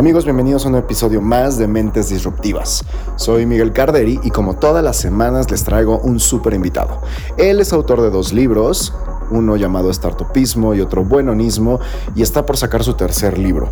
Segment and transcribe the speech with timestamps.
[0.00, 2.82] Amigos, bienvenidos a un episodio más de Mentes Disruptivas.
[3.16, 7.02] Soy Miguel Carderi y como todas las semanas les traigo un súper invitado.
[7.36, 8.94] Él es autor de dos libros,
[9.30, 11.80] uno llamado Startupismo y otro Buenonismo,
[12.14, 13.68] y está por sacar su tercer libro.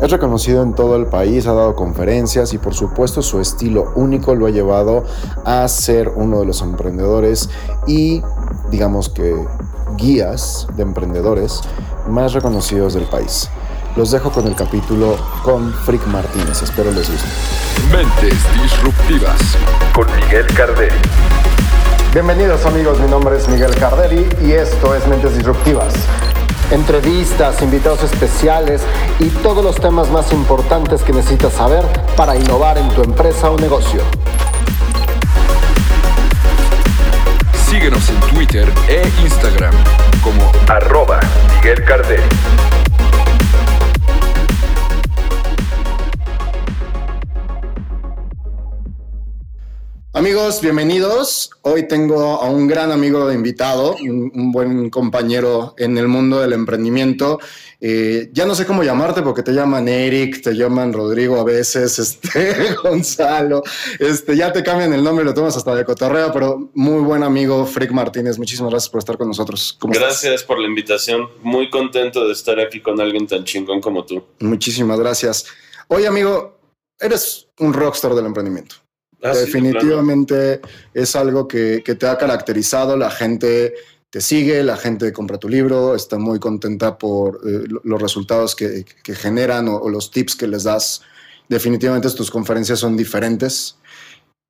[0.00, 4.34] Es reconocido en todo el país, ha dado conferencias y por supuesto su estilo único
[4.34, 5.04] lo ha llevado
[5.44, 7.50] a ser uno de los emprendedores
[7.86, 8.22] y
[8.70, 9.36] digamos que
[9.98, 11.60] guías de emprendedores
[12.08, 13.50] más reconocidos del país.
[13.94, 16.62] Los dejo con el capítulo con Frick Martínez.
[16.62, 17.28] Espero les guste.
[17.90, 19.38] Mentes Disruptivas
[19.92, 20.96] con Miguel Carderi.
[22.14, 25.92] Bienvenidos amigos, mi nombre es Miguel Carderi y esto es Mentes Disruptivas.
[26.70, 28.80] Entrevistas, invitados especiales
[29.18, 31.84] y todos los temas más importantes que necesitas saber
[32.16, 34.00] para innovar en tu empresa o negocio.
[37.68, 39.74] Síguenos en Twitter e Instagram
[40.22, 41.20] como arroba
[41.56, 42.22] Miguel Carderi.
[50.14, 51.48] Amigos, bienvenidos.
[51.62, 56.52] Hoy tengo a un gran amigo de invitado, un, buen compañero en el mundo del
[56.52, 57.38] emprendimiento.
[57.80, 61.98] Eh, ya no sé cómo llamarte porque te llaman Eric, te llaman Rodrigo a veces,
[61.98, 63.62] este, Gonzalo,
[63.98, 67.64] este, ya te cambian el nombre, lo tomas hasta de cotorreo, pero muy buen amigo,
[67.64, 68.36] Frick Martínez.
[68.36, 69.78] Muchísimas gracias por estar con nosotros.
[69.80, 71.26] gracias por la invitación.
[71.40, 74.22] Muy contento de estar aquí con alguien tan chingón como tú.
[74.40, 75.46] Muchísimas gracias.
[75.88, 76.58] Oye, amigo,
[77.00, 78.76] eres un rockstar del emprendimiento.
[79.22, 80.60] Ah, Definitivamente
[80.92, 83.74] es algo que, te ha caracterizado, la gente
[84.10, 88.84] te sigue, la gente compra tu libro, está muy contenta por eh, los resultados que,
[89.04, 91.02] generan o, los tips que les das.
[91.48, 93.76] Definitivamente tus conferencias son diferentes,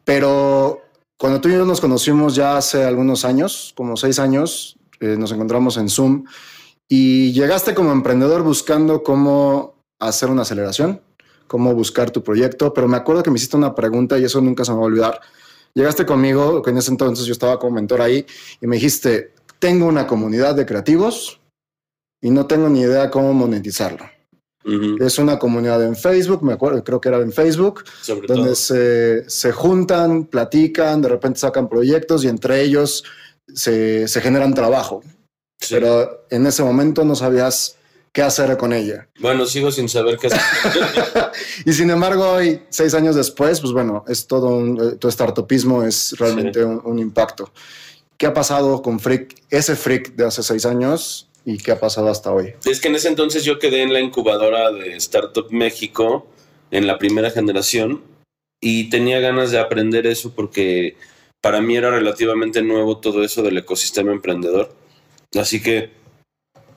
[0.04, 0.80] pero
[1.18, 5.32] cuando tú y yo nos conocimos ya hace algunos años, como seis años, eh, nos
[5.32, 6.24] encontramos en Zoom
[6.88, 11.00] y llegaste como emprendedor buscando cómo hacer una aceleración
[11.52, 14.64] cómo buscar tu proyecto, pero me acuerdo que me hiciste una pregunta y eso nunca
[14.64, 15.20] se me va a olvidar.
[15.74, 18.24] Llegaste conmigo, que en ese entonces yo estaba como mentor ahí,
[18.58, 21.40] y me dijiste, tengo una comunidad de creativos
[22.22, 24.06] y no tengo ni idea cómo monetizarlo.
[24.98, 27.84] Es una comunidad en Facebook, me acuerdo, creo que era en Facebook,
[28.26, 33.04] donde se, se, juntan, platican, de repente sacan proyectos y entre ellos
[33.52, 35.02] se, se generan trabajo.
[35.68, 37.76] Pero en ese momento no sabías
[38.12, 39.08] qué hacer con ella.
[39.20, 40.40] Bueno, sigo sin saber qué hacer.
[41.64, 45.82] y sin embargo, hoy, seis años después, pues bueno, es todo un, eh, tu startupismo
[45.82, 47.50] es realmente un, impacto.
[48.18, 52.08] ¿Qué ha pasado con Freak, ese Freak de hace seis años y qué ha pasado
[52.08, 52.54] hasta hoy?
[52.64, 56.26] Es que en ese entonces yo quedé en la incubadora de Startup México
[56.70, 58.02] en la primera generación
[58.60, 60.96] y tenía ganas de aprender eso porque
[61.40, 64.72] para mí era relativamente nuevo todo eso del ecosistema emprendedor.
[65.34, 66.01] Así que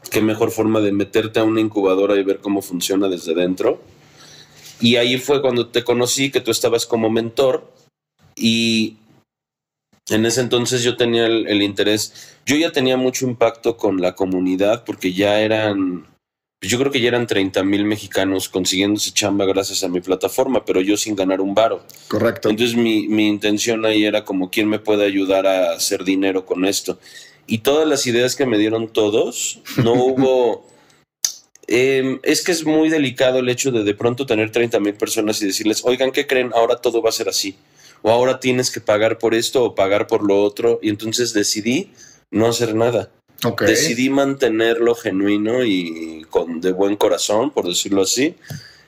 [0.10, 3.82] qué mejor forma de meterte a una incubadora y ver cómo funciona desde dentro.
[4.80, 7.72] Y ahí fue cuando te conocí, que tú estabas como mentor
[8.36, 8.98] y
[10.10, 14.84] en ese entonces yo tenía el, interés, yo ya tenía mucho impacto con la comunidad
[14.86, 16.06] porque ya eran,
[16.62, 20.82] yo creo que ya eran 30 mil mexicanos consiguiéndose chamba gracias a mi plataforma, pero
[20.82, 21.84] yo sin ganar un varo.
[22.08, 22.50] Correcto.
[22.50, 26.66] Entonces mi, mi intención ahí era como, ¿quién me puede ayudar a hacer dinero con
[26.66, 27.00] esto?
[27.48, 30.68] Y todas las ideas que me dieron todos, no hubo...
[31.68, 35.42] Em, es que es muy delicado el hecho de de pronto tener 30 mil personas
[35.42, 36.52] y decirles, oigan, ¿qué creen?
[36.54, 37.58] Ahora todo va a ser así.
[38.04, 40.80] O ahora tienes que pagar por esto o pagar por lo otro.
[40.84, 41.92] Y entonces decidí
[42.30, 43.10] no hacer nada.
[43.66, 48.36] Decidí mantenerlo genuino y con de buen corazón, por decirlo así,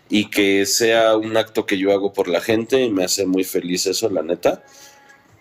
[0.10, 3.44] y que sea un acto que yo hago por la gente y me hace muy
[3.44, 4.64] feliz eso, la neta.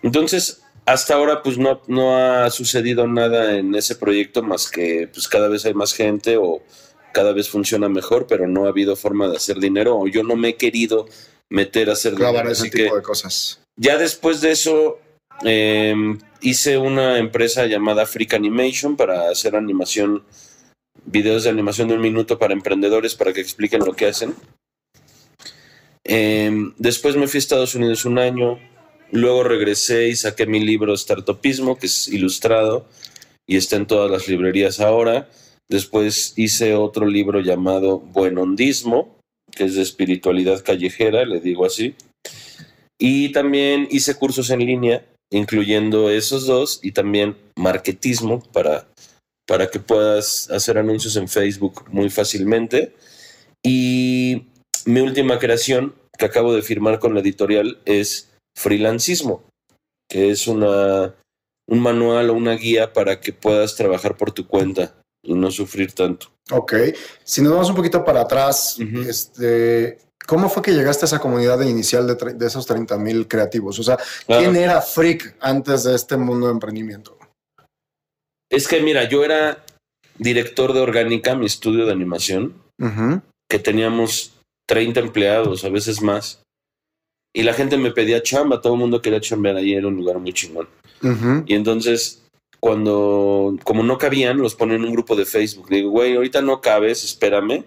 [0.03, 5.27] Entonces, hasta ahora pues no, no ha sucedido nada en ese proyecto más que pues
[5.27, 6.63] cada vez hay más gente o
[7.11, 10.37] cada vez funciona mejor, pero no ha habido forma de hacer dinero o yo no
[10.37, 11.05] me he querido
[11.49, 12.49] meter a hacer dinero.
[12.49, 13.59] ese tipo de cosas.
[13.75, 14.99] Ya después de eso
[15.43, 20.23] em, hice una empresa llamada Freak Animation para hacer animación,
[21.05, 24.35] videos de animación de un minuto para emprendedores para que expliquen lo que hacen.
[26.05, 28.57] Em, después me fui a Estados Unidos un año,
[29.11, 32.87] Luego regresé y saqué mi libro Startupismo, que es ilustrado
[33.47, 35.29] y está en todas las librerías ahora.
[35.69, 39.17] Después hice otro libro llamado Buenondismo,
[39.51, 41.95] que es de espiritualidad callejera, le digo así.
[42.99, 48.87] Y también hice cursos en línea, incluyendo esos dos, y también marketismo para,
[49.47, 52.93] para que puedas hacer anuncios en Facebook muy fácilmente.
[53.63, 54.47] Y
[54.85, 59.43] mi última creación, que acabo de firmar con la editorial, es freelancismo,
[60.09, 61.15] que es una,
[61.69, 65.93] un manual o una guía para que puedas trabajar por tu cuenta y no sufrir
[65.93, 66.31] tanto.
[66.51, 66.73] Ok.
[67.23, 68.77] Si nos vamos un poquito para atrás,
[69.07, 73.77] este, ¿cómo fue que llegaste a esa comunidad inicial de, de esos 30 mil creativos?
[73.77, 77.17] O sea, ¿quién era Freak antes de este mundo de emprendimiento?
[78.49, 79.63] Es que, mira, yo era
[80.17, 82.55] director de Orgánica, mi estudio de animación,
[83.49, 84.33] que teníamos
[84.67, 86.41] 30 empleados, a veces más.
[87.37, 90.17] Y la gente me pedía chamba, todo el mundo quería chambear ahí, era un lugar
[90.17, 90.67] muy chingón.
[91.45, 92.23] Y entonces,
[92.59, 95.69] cuando, como no cabían, los ponen en un grupo de Facebook.
[95.69, 97.63] digo, güey, ahorita no cabes, espérame.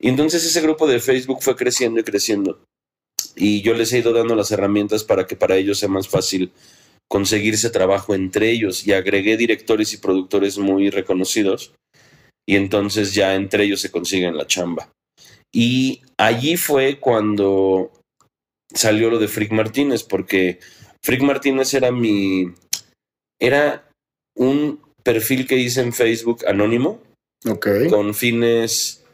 [0.00, 2.60] Y entonces ese grupo de Facebook fue creciendo y creciendo.
[3.34, 6.52] Y yo les he ido dando las herramientas para que para ellos sea más fácil
[7.10, 8.86] conseguirse trabajo entre ellos.
[8.86, 11.72] Y agregué directores y productores muy reconocidos.
[12.48, 14.92] Y entonces ya entre ellos se consiguen la chamba.
[15.52, 17.90] Y allí fue cuando
[18.74, 20.60] salió lo de Frick Martínez, porque
[21.02, 22.52] Frick Martínez era mi.
[23.40, 23.88] Era
[24.36, 27.02] un perfil que hice en Facebook anónimo.
[27.46, 27.68] Ok.
[27.90, 29.04] Con fines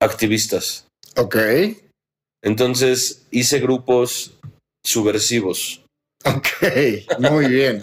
[0.00, 0.86] activistas.
[1.16, 1.36] Ok.
[2.42, 4.38] Entonces hice grupos
[4.84, 5.84] subversivos.
[6.24, 6.48] Ok,
[7.18, 7.82] muy bien.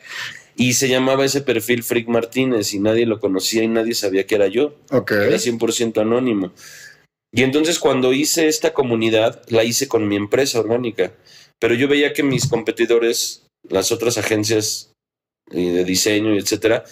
[0.56, 4.34] y se llamaba ese perfil Frick Martínez y nadie lo conocía y nadie sabía que
[4.34, 4.76] era yo.
[4.90, 5.12] Ok.
[5.12, 6.52] Era 100% anónimo.
[7.32, 11.12] Y entonces cuando hice esta comunidad, la hice con mi empresa orgánica.
[11.58, 14.92] Pero yo veía que mis competidores, las otras agencias
[15.50, 16.84] eh, de diseño etcétera,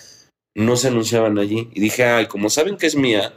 [0.57, 1.69] no se anunciaban allí.
[1.73, 3.35] Y dije, ay, como saben que es mía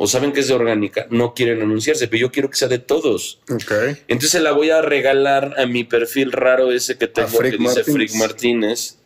[0.00, 2.78] o saben que es de orgánica, no quieren anunciarse, pero yo quiero que sea de
[2.78, 3.40] todos.
[3.50, 3.96] Okay.
[4.06, 8.14] Entonces la voy a regalar a mi perfil raro ese que tengo que dice Frick
[8.14, 8.98] Martínez.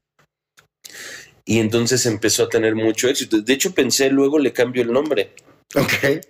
[1.44, 3.40] Y entonces empezó a tener mucho éxito.
[3.40, 5.32] De hecho, pensé, luego le cambio el nombre.
[5.74, 6.20] Ok.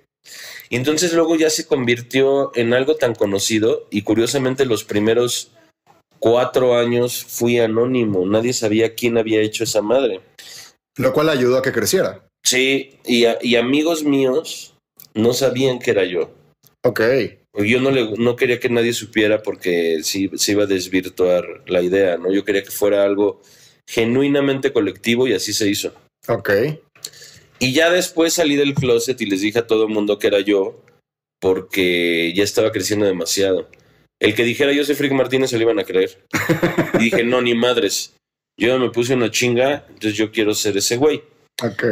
[0.72, 5.52] Y entonces luego ya se convirtió en algo tan conocido y curiosamente los primeros
[6.18, 10.22] cuatro años fui anónimo, nadie sabía quién había hecho esa madre.
[10.96, 12.26] Lo cual ayudó a que creciera.
[12.42, 14.74] Sí, y, amigos míos
[15.12, 16.30] no sabían que era yo.
[16.82, 17.02] Ok.
[17.52, 21.82] Yo no, le, no quería que nadie supiera porque sí, se iba a desvirtuar la
[21.82, 22.32] idea, ¿no?
[22.32, 23.42] Yo quería que fuera algo
[23.86, 25.92] genuinamente colectivo y así se hizo.
[26.28, 26.50] Ok.
[27.62, 30.40] Y ya después salí del closet y les dije a todo el mundo que era
[30.40, 30.84] yo,
[31.38, 33.70] porque ya estaba creciendo demasiado.
[34.18, 36.26] El que dijera yo soy Frick Martínez se lo iban a creer.
[36.94, 38.14] y dije, no, ni madres.
[38.58, 41.22] Yo me puse una chinga, entonces yo quiero ser ese güey.
[41.62, 41.84] Ok.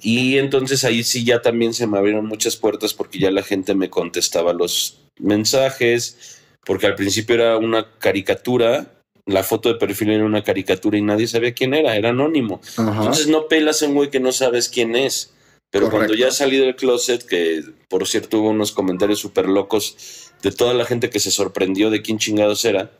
[0.00, 3.74] Y entonces ahí sí ya también se me abrieron muchas puertas porque ya la gente
[3.74, 10.24] me contestaba los mensajes, porque al principio era una caricatura la foto de perfil era
[10.24, 12.60] una caricatura y nadie sabía quién era, era anónimo.
[12.78, 15.32] Entonces no pelas a un güey que no sabes quién es.
[15.70, 20.52] Pero cuando ya salí del closet, que por cierto hubo unos comentarios súper locos de
[20.52, 22.92] toda la gente que se sorprendió de quién chingados era.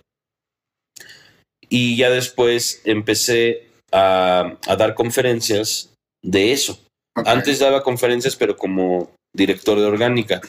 [1.68, 6.80] Y ya después empecé a, dar conferencias de eso.
[7.14, 10.40] Antes daba conferencias, pero como director de orgánica.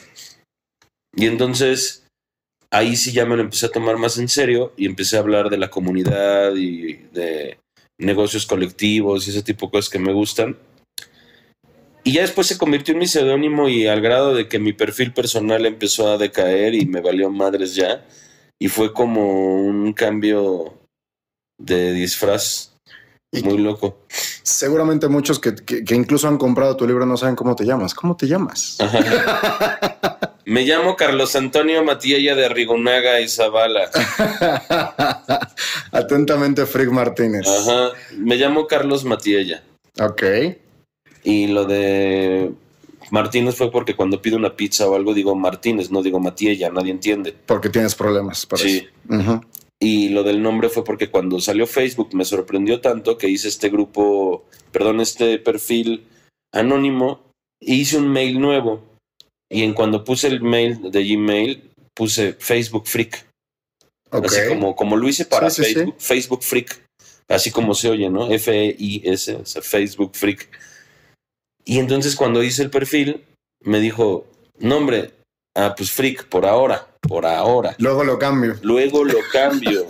[1.15, 2.06] Y entonces
[2.71, 5.49] ahí sí ya me lo empecé a tomar más en serio y empecé a hablar
[5.49, 7.57] de la comunidad y de
[7.97, 10.57] negocios colectivos y ese tipo de cosas que me gustan.
[12.03, 15.13] Y ya después se convirtió en mi seudónimo y al grado de que mi perfil
[15.13, 18.05] personal empezó a decaer y me valió madres ya.
[18.59, 20.73] Y fue como un cambio
[21.59, 22.77] de disfraz
[23.43, 23.99] muy loco.
[24.09, 27.93] Seguramente muchos que, que, incluso han comprado tu libro no saben cómo te llamas.
[27.93, 28.77] ¿Cómo te llamas?
[30.47, 33.92] Me llamo Carlos Antonio Matiella de Arrigonaga y Zavala.
[35.92, 37.45] Atentamente, Frick Martínez.
[37.45, 37.92] Ajá.
[38.16, 39.61] Me llamo Carlos Matiella.
[39.99, 40.23] Ok.
[41.25, 42.54] Y lo de
[43.11, 46.92] Martínez fue porque cuando pido una pizza o algo digo Martínez, no digo Matiella, nadie
[46.92, 47.35] entiende.
[47.45, 48.87] Porque tienes problemas para sí.
[49.81, 53.68] Y lo del nombre fue porque cuando salió Facebook me sorprendió tanto que hice este
[53.68, 56.07] grupo, perdón, este perfil
[56.54, 58.86] anónimo e hice un mail nuevo
[59.49, 63.25] y en cuando puse el mail de Gmail, puse Facebook Freak.
[64.11, 66.81] Así como, como lo hice para Facebook, Facebook Freak.
[67.27, 68.31] Así como se oye, ¿no?
[68.31, 70.47] F-E-I-S, o sea, Facebook Freak.
[71.66, 73.25] Y entonces cuando hice el perfil,
[73.61, 74.25] me dijo,
[74.59, 75.11] nombre,
[75.56, 77.75] ah, pues Freak, por ahora, por ahora.
[77.80, 78.56] Luego lo cambio.
[78.61, 79.85] Luego lo cambio.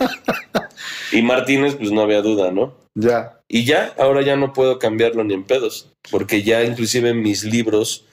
[1.12, 2.74] y Martínez, pues no había duda, ¿no?
[2.96, 3.40] Ya.
[3.48, 8.07] Y ya, ahora ya no puedo cambiarlo ni en pedos, porque ya inclusive mis libros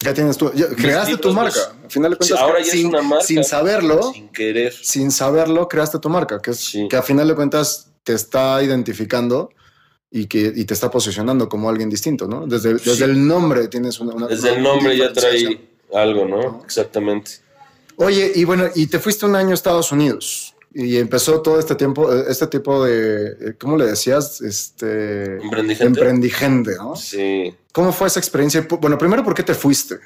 [0.00, 1.58] ya tienes tu, creaste tu marca.
[1.84, 5.10] Al final de cuentas, ahora ya sin, es una marca, sin saberlo, sin querer, sin
[5.10, 9.50] saberlo, creaste tu marca, que es que a final de cuentas te está identificando
[10.10, 12.46] y que y te está posicionando como alguien distinto, ¿no?
[12.46, 16.62] Desde, desde el nombre tienes una, desde el nombre ya trae algo, ¿no?
[16.64, 17.32] Exactamente.
[17.96, 20.54] Oye, y bueno, y te fuiste un año a Estados Unidos.
[20.72, 24.40] Y empezó todo este tiempo, este tipo de, ¿cómo le decías?
[24.40, 25.84] Este Emprendigente.
[25.86, 26.94] emprendigente, ¿no?
[26.96, 27.54] Sí.
[27.72, 28.66] ¿Cómo fue esa experiencia?
[28.80, 29.96] Bueno, primero, ¿por qué te fuiste?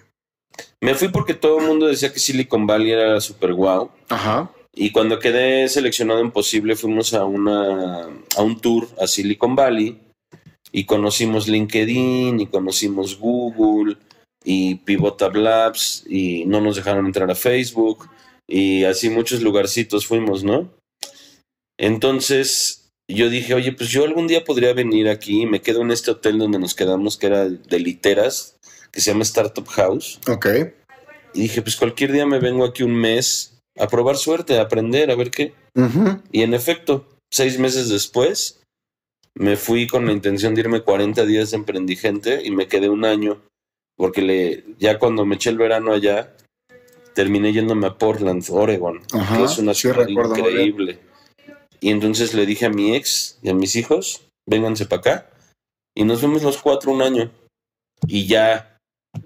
[0.80, 3.90] Me fui porque todo el mundo decía que Silicon Valley era super guau.
[4.08, 4.50] Ajá.
[4.74, 8.04] Y cuando quedé seleccionado en Posible, fuimos a, una,
[8.36, 10.00] a un tour a Silicon Valley
[10.72, 13.96] y conocimos LinkedIn y conocimos Google
[14.44, 18.08] y Pivotal Labs y no nos dejaron entrar a Facebook
[18.52, 20.68] y así muchos lugarcitos fuimos, ¿no?
[21.78, 25.90] Entonces yo dije, oye, pues yo algún día podría venir aquí y me quedo en
[25.90, 28.58] este hotel donde nos quedamos, que era de literas,
[28.92, 30.20] que se llama Startup House.
[30.28, 30.46] Ok.
[31.32, 35.10] Y dije, pues cualquier día me vengo aquí un mes a probar suerte, a aprender,
[35.10, 35.54] a ver qué.
[36.30, 38.60] Y en efecto, seis meses después,
[39.34, 43.06] me fui con la intención de irme 40 días de emprendigente y me quedé un
[43.06, 43.40] año,
[43.96, 46.36] porque le, ya cuando me eché el verano allá,
[47.14, 50.98] terminé yéndome a Portland, Oregon, Ajá, que es una ciudad increíble.
[51.80, 55.30] Y entonces le dije a mi ex y a mis hijos, vénganse para acá.
[55.96, 57.30] Y nos vemos los cuatro un año.
[58.06, 58.78] Y ya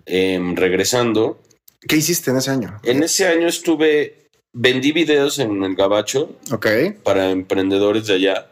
[0.06, 1.40] em, regresando,
[1.86, 2.80] ¿Qué hiciste en ese año?
[2.82, 6.66] en ese año estuve, vendí videos en el Gabacho Ok.
[7.04, 8.50] para emprendedores de allá.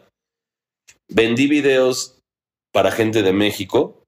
[1.09, 2.17] Vendí videos
[2.71, 4.03] para gente de México.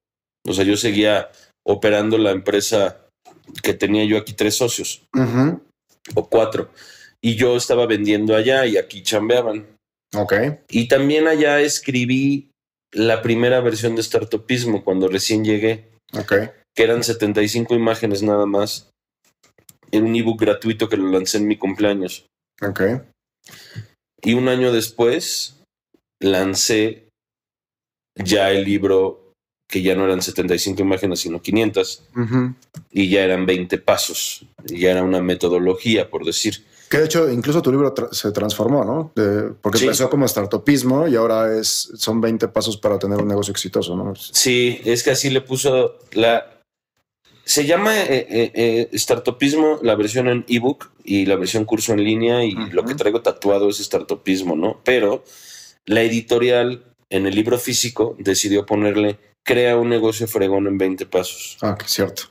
[0.48, 1.30] O sea, yo seguía
[1.66, 3.07] operando la empresa
[3.64, 5.04] que tenía yo aquí tres socios
[6.16, 6.70] o cuatro.
[7.22, 9.66] Y yo estaba vendiendo allá y aquí chambeaban.
[10.16, 10.34] Ok.
[10.70, 12.52] Y también allá escribí
[12.92, 16.34] la primera versión de Startupismo cuando recién llegué, Ok.
[16.76, 18.90] que eran 75 imágenes nada más.
[19.92, 22.26] En un ebook gratuito que lo lancé en mi cumpleaños.
[22.62, 22.82] Ok.
[24.22, 25.62] Y un año después
[26.22, 27.08] lancé
[28.16, 29.27] ya el libro
[29.68, 32.54] que ya no eran 75 imágenes, sino 500, Ujú.
[32.92, 36.64] y ya eran 20 pasos, y ya era una metodología, por decir.
[36.90, 39.12] Que de hecho, incluso tu libro tra- se transformó, ¿no?
[39.14, 39.84] De- porque Sí.
[39.86, 44.14] empezó como startupismo y ahora es, son 20 pasos para tener un negocio exitoso, ¿no?
[44.16, 46.54] Sí, es que así le puso la...
[47.44, 48.52] Se llama eh, eh,
[48.92, 52.96] eh, Startupismo la versión en ebook y la versión curso en línea y lo que
[52.96, 54.80] traigo tatuado es Startupismo, ¿no?
[54.86, 55.24] Pero
[55.86, 61.58] la editorial en el libro físico decidió ponerle crea un negocio fregón en 20 pasos.
[61.62, 62.24] Ah, que cierto.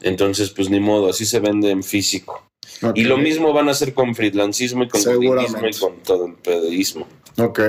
[0.00, 2.50] Entonces, pues ni modo, así se vende en físico.
[2.94, 7.06] Y lo mismo van a hacer con freelancismo y con y con todo el pedeísmo.
[7.38, 7.60] Ok.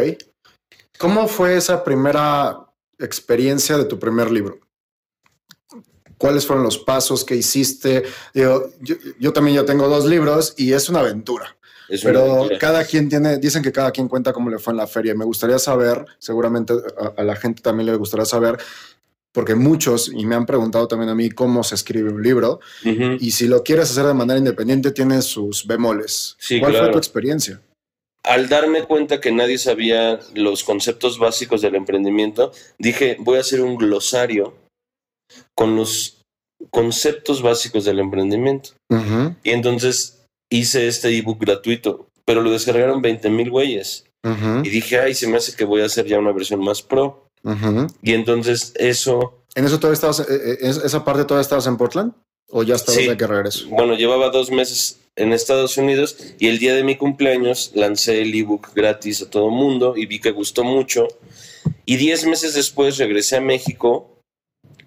[0.97, 2.57] ¿Cómo fue esa primera
[2.97, 4.59] experiencia de tu primer libro?
[6.17, 8.03] ¿Cuáles fueron los pasos que hiciste?
[8.33, 11.57] Digo, yo, yo también ya tengo dos libros y es una aventura.
[11.89, 14.87] Es Pero cada quien tiene, dicen que cada quien cuenta cómo le fue en la
[14.87, 15.13] feria.
[15.15, 18.57] Me gustaría saber, seguramente a, a la gente también le gustaría saber,
[19.31, 23.17] porque muchos, y me han preguntado también a mí cómo se escribe un libro, Ujú.
[23.19, 26.35] y si lo quieres hacer de manera independiente, tiene sus bemoles.
[26.39, 26.93] Sí, ¿Cuál fue claro.
[26.93, 27.61] tu experiencia?
[28.23, 33.61] Al darme cuenta que nadie sabía los conceptos básicos del emprendimiento, dije, voy a hacer
[33.61, 34.55] un glosario
[35.53, 36.21] con los
[36.71, 38.71] conceptos básicos del emprendimiento.
[38.89, 40.14] Ujú, Y entonces
[40.49, 44.05] hice este ebook gratuito, pero lo descargaron 20 mil güeyes.
[44.63, 47.27] Y dije, ay, se me hace que voy a hacer ya una versión más pro.
[48.01, 51.77] Y entonces eso ¿En eso todavía estabas, eh, eh, es- esa parte todavía estabas en
[51.77, 52.11] Portland?
[52.49, 53.07] ¿O ya estabas Sí.
[53.07, 53.67] de que regreso?
[53.69, 58.33] Bueno, llevaba dos meses en Estados Unidos y el día de mi cumpleaños lancé el
[58.35, 61.07] ebook gratis a todo mundo y vi que gustó mucho.
[61.85, 64.19] Y diez meses después regresé a México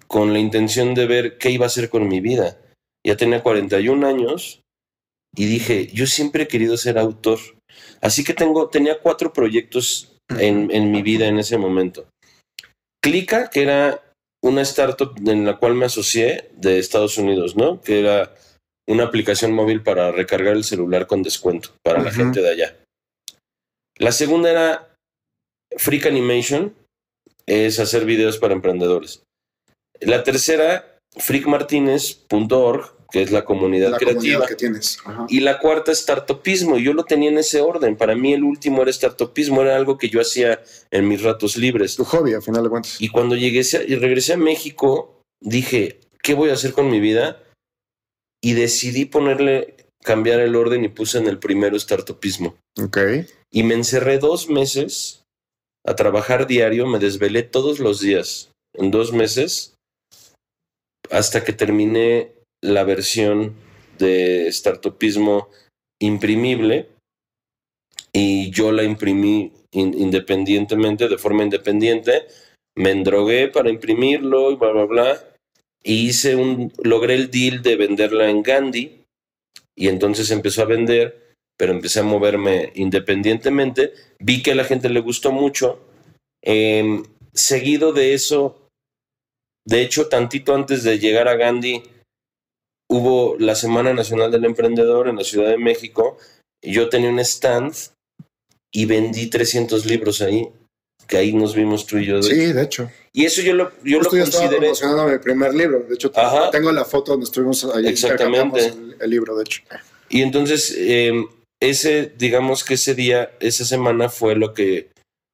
[0.07, 2.57] con la intención de ver qué iba a hacer con mi vida.
[3.05, 4.61] Ya tenía 41 años
[5.35, 7.39] y dije, yo siempre he querido ser autor.
[8.01, 12.07] Así que tengo, tenía cuatro proyectos en, en mi vida en ese momento.
[13.01, 14.03] Clica, que era
[14.43, 17.81] una startup en la cual me asocié de Estados Unidos, ¿no?
[17.81, 18.33] Que era
[18.87, 22.77] una aplicación móvil para recargar el celular con descuento para la gente de allá.
[23.97, 24.95] La segunda era
[25.77, 26.73] Freak Animation,
[27.45, 29.23] es hacer videos para emprendedores.
[29.99, 34.21] La tercera, freakmartinez.org, que es la comunidad La creativa.
[34.21, 34.97] comunidad que tienes.
[35.05, 35.25] Ajá.
[35.29, 36.77] Y la cuarta, startupismo.
[36.77, 37.95] Y yo lo tenía en ese orden.
[37.97, 40.61] Para mí el último era startupismo, era algo que yo hacía
[40.91, 41.95] en mis ratos libres.
[41.95, 43.01] Tu hobby, a final de cuentas.
[43.01, 47.41] Y cuando llegué y regresé a México, dije, ¿qué voy a hacer con mi vida?
[48.41, 52.55] Y decidí ponerle, cambiar el orden y puse en el primero startupismo.
[52.81, 52.97] Ok.
[53.51, 55.23] Y me encerré dos meses
[55.85, 59.73] a trabajar diario, me desvelé todos los días, en dos meses,
[61.09, 63.55] hasta que terminé la versión
[63.97, 65.49] de startupismo
[66.01, 66.87] imprimible
[68.13, 72.25] y yo la imprimí in- independientemente, de forma independiente,
[72.75, 75.25] me endrogué para imprimirlo y bla, bla, bla,
[75.83, 79.03] y hice un, logré el deal de venderla en Gandhi
[79.75, 83.91] y entonces empezó a vender pero empecé a moverme independientemente.
[84.19, 85.81] Vi que a la gente le gustó mucho.
[86.41, 88.69] Em, seguido de eso,
[89.67, 91.83] de hecho, tantito antes de llegar a Gandhi,
[92.89, 96.17] hubo la Semana Nacional del Emprendedor en la Ciudad de México.
[96.63, 97.73] Yo tenía un stand
[98.73, 100.49] y vendí 300 libros ahí,
[101.07, 102.21] que ahí nos vimos tú y yo.
[102.21, 102.89] sí, de hecho.
[103.13, 104.57] Y eso yo lo, yo lo consideré.
[104.57, 105.79] promocionando mi primer libro.
[105.87, 106.11] De hecho,
[106.51, 107.87] tengo la foto donde estuvimos ahí.
[107.87, 108.73] Exactamente.
[108.99, 109.63] El, libro, de hecho.
[110.09, 111.27] Y entonces, em,
[111.59, 114.89] ese, digamos que ese día, esa semana fue lo que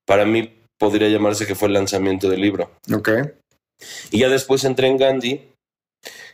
[0.06, 2.72] para mí podría llamarse que fue el lanzamiento del libro.
[2.94, 3.10] Ok.
[4.12, 5.42] Y ya después entré en Gandhi.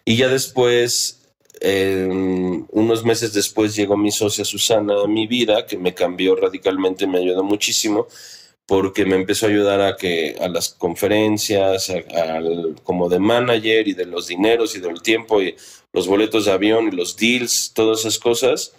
[0.06, 1.22] Y ya después,
[1.60, 7.08] em, unos meses después, llegó mi socia Susana a mi vida, que me cambió radicalmente,
[7.08, 8.08] me ayudó muchísimo
[8.72, 11.92] porque me empezó a ayudar a que a las conferencias,
[12.84, 15.58] como de manager y de los dineros y del tiempo y
[15.92, 18.74] los boletos de avión y los deals, todas esas cosas.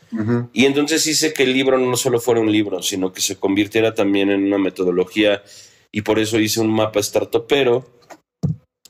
[0.55, 3.95] Y entonces hice que el libro no solo fuera un libro, sino que se convirtiera
[3.95, 5.43] también en una metodología
[5.91, 7.85] y por eso hice un mapa startupero.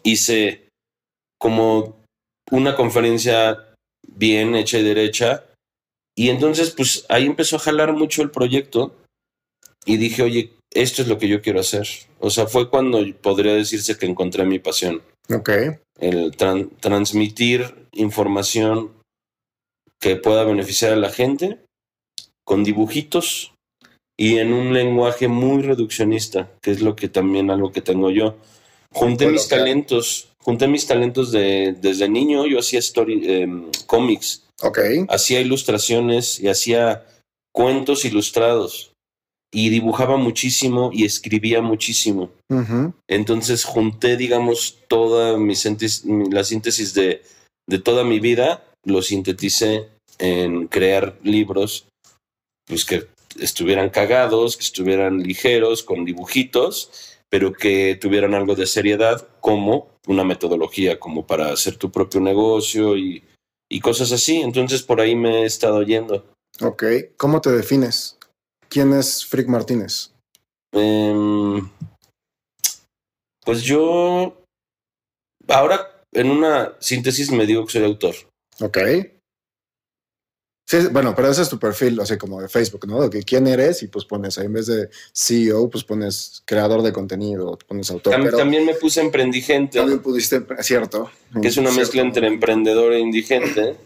[0.05, 0.69] Hice
[1.37, 2.02] como
[2.53, 3.75] una conferencia
[4.07, 5.45] bien hecha y derecha.
[6.15, 8.95] Y entonces, pues ahí empezó a jalar mucho el proyecto
[9.87, 11.89] y dije, oye, esto es lo que yo quiero hacer.
[12.21, 15.03] O sea, fue cuando podría decirse que encontré mi pasión.
[15.35, 15.51] Ok.
[15.99, 18.93] El transmitir información
[19.99, 21.61] que pueda beneficiar a la gente
[22.45, 23.55] con dibujitos
[24.19, 28.37] y en un lenguaje muy reduccionista, que es lo que también algo que tengo yo.
[28.91, 34.45] Junté mis talentos, junté mis talentos de, desde niño, yo hacía story, em, cómics.
[35.09, 37.05] Hacía ilustraciones y hacía
[37.53, 38.93] cuentos ilustrados
[39.53, 42.31] y dibujaba muchísimo y escribía muchísimo.
[43.09, 45.55] Entonces junté, digamos, toda mi
[46.31, 47.23] la síntesis de,
[47.69, 51.87] de, toda mi vida, lo sinteticé en crear libros
[52.67, 53.07] pues que
[53.41, 60.25] estuvieran cagados, que estuvieran ligeros, con dibujitos, pero que tuvieran algo de seriedad, como una
[60.25, 63.23] metodología, como para hacer tu propio negocio y,
[63.69, 64.41] y cosas así.
[64.41, 66.25] Entonces por ahí me he estado yendo.
[66.61, 66.85] Ok,
[67.17, 68.19] ¿cómo te defines?
[68.69, 70.13] ¿Quién es Frick Martínez?
[70.73, 71.69] Em,
[73.45, 74.43] pues yo
[75.49, 78.15] ahora en una síntesis me digo que soy autor.
[78.61, 78.79] Ok.
[80.69, 83.11] Sí, bueno, pero ese es tu perfil, así como de Facebook, ¿no?
[83.11, 86.93] Que quién eres y pues pones ahí en vez de CEO, pues pones creador de
[86.93, 88.13] contenido, pones autor.
[88.31, 89.79] También, me puse emprendigente.
[89.79, 91.11] También pudiste, cierto.
[91.41, 93.77] Que es una mezcla entre emprendedor e indigente.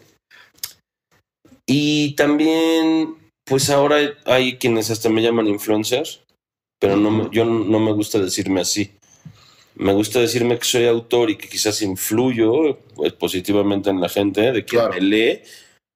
[1.66, 6.20] Y también pues ahora hay quienes hasta me llaman influencers,
[6.80, 8.92] pero no yo no me gusta decirme así.
[9.76, 14.52] Me gusta decirme que soy autor y que quizás influyo pues, positivamente en la gente,
[14.52, 15.42] de quien me lee,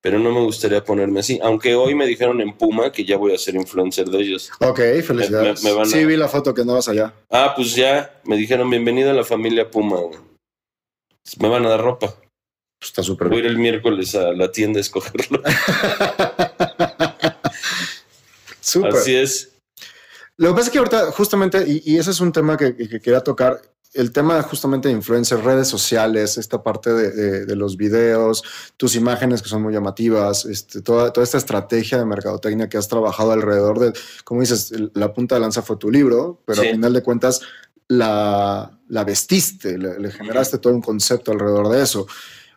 [0.00, 1.38] pero no me gustaría ponerme así.
[1.42, 4.50] Aunque hoy me dijeron en Puma que ya voy a ser influencer de ellos.
[4.60, 5.60] Ok, felicidades.
[5.84, 7.14] sí, vi la foto que no vas allá.
[7.30, 9.98] Ah, pues ya, me dijeron bienvenido a la familia Puma.
[11.38, 12.14] Me van a dar ropa.
[12.80, 15.42] Está súper Voy a ir el miércoles a la tienda a escogerlo.
[18.60, 19.52] Así es.
[20.36, 23.60] Lo que pasa es que ahorita, justamente, y, ese es un tema que, quería tocar,
[23.92, 28.44] el tema justamente de influencers, redes sociales, esta parte de, los videos,
[28.76, 32.88] tus imágenes que son muy llamativas, este, toda, toda esta estrategia de mercadotecnia que has
[32.88, 33.92] trabajado alrededor de,
[34.24, 37.40] como dices, la punta de lanza fue tu libro, pero al final de cuentas
[37.88, 42.07] la, la vestiste, le generaste todo un concepto alrededor de eso.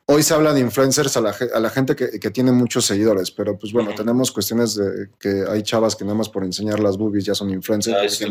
[0.05, 3.95] Hoy se habla de influencers a la, gente que, tiene muchos seguidores, pero pues bueno,
[3.95, 7.49] tenemos cuestiones de que hay chavas que nada más por enseñar las boobies ya son
[7.51, 8.21] influencers.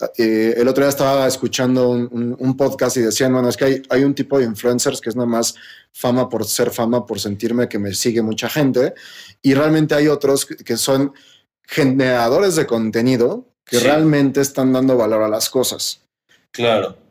[0.00, 4.04] Ah, eh, el otro día estaba escuchando un, podcast y decían, bueno, es que hay,
[4.04, 5.54] un tipo de influencers que es nada más
[5.90, 8.92] fama por ser fama, por sentirme que me sigue mucha gente,
[9.40, 11.14] y realmente hay otros que son
[11.62, 16.02] generadores de contenido que realmente están dando valor a las cosas.
[16.50, 17.01] Claro.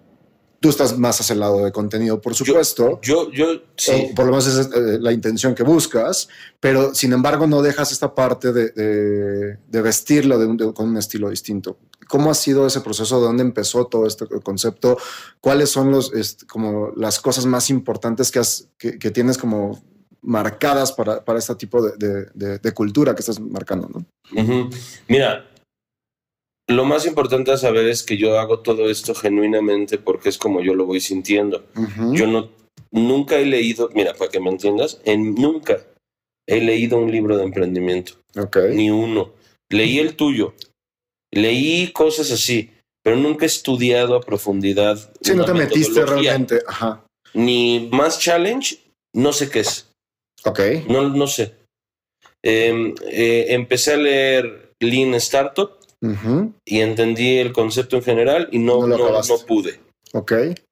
[0.61, 2.99] Tú estás más hacia el lado de contenido, por supuesto.
[3.01, 4.11] Yo, yo, sí.
[4.15, 8.13] por lo menos es eh, la intención que buscas, pero sin embargo no dejas esta
[8.13, 10.37] parte de, de, vestirlo
[10.75, 11.79] con un estilo distinto.
[12.07, 13.19] ¿Cómo ha sido ese proceso?
[13.19, 14.99] ¿De dónde empezó todo este concepto?
[15.39, 16.11] ¿Cuáles son los,
[16.47, 19.81] como las cosas más importantes que, has, que, tienes como
[20.21, 23.89] marcadas para, para este tipo de, cultura que estás marcando?
[23.89, 24.69] ¿no?
[25.07, 25.50] Mira,
[26.71, 30.61] lo más importante a saber es que yo hago todo esto genuinamente porque es como
[30.61, 31.65] yo lo voy sintiendo.
[32.13, 32.49] Yo no,
[32.91, 35.85] nunca he leído, mira, para que me entiendas, en, nunca
[36.47, 38.13] he leído un libro de emprendimiento.
[38.73, 39.33] Ni uno.
[39.69, 40.53] Leí el tuyo.
[41.33, 42.71] Leí cosas así,
[43.03, 45.13] pero nunca he estudiado a profundidad.
[45.21, 46.61] Si no te metiste realmente.
[46.67, 47.05] Ajá.
[47.33, 48.79] Ni más challenge,
[49.13, 49.87] no sé qué es.
[50.43, 50.59] Ok.
[50.89, 51.55] No, no sé.
[52.43, 55.80] Em, eh, empecé a leer Lean Startup
[56.65, 59.79] y entendí el concepto en general y no, no, no, pude.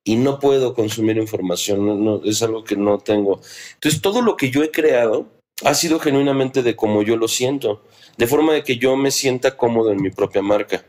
[0.04, 3.42] Y no puedo consumir información, no, es algo que no tengo.
[3.76, 5.28] Entonces, todo lo que yo he creado
[5.64, 7.84] ha sido genuinamente de como yo lo siento,
[8.18, 10.86] de forma de que yo me sienta cómodo en mi propia marca.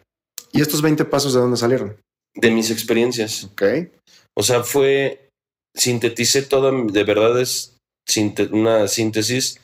[0.52, 1.96] ¿Y estos 20 pasos de dónde salieron?
[2.34, 3.44] De mis experiencias.
[3.44, 3.62] Ok.
[4.36, 5.28] O sea, fue,
[5.76, 7.76] sinteticé todo, de verdad es
[8.50, 9.60] una síntesis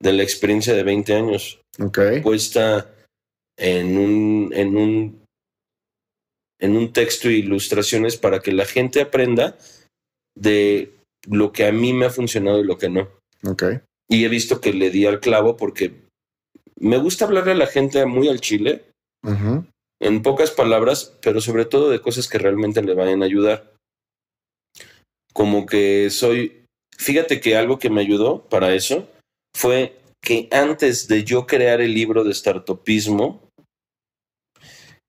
[0.00, 1.60] de la experiencia de 20 años.
[1.78, 1.98] Ok.
[2.22, 2.90] Puesta
[3.60, 5.24] en un, en un,
[6.58, 9.56] en un texto e ilustraciones para que la gente aprenda
[10.34, 10.94] de
[11.28, 13.08] lo que a mí me ha funcionado y lo que no.
[13.44, 13.64] Ok.
[14.08, 15.94] Y he visto que le di al clavo porque
[16.78, 18.86] me gusta hablarle a la gente muy al chile,
[20.00, 23.74] en pocas palabras, pero sobre todo de cosas que realmente le vayan a ayudar.
[25.34, 26.64] Como que soy,
[26.96, 29.06] fíjate que algo que me ayudó para eso
[29.54, 33.49] fue que antes de yo crear el libro de startupismo,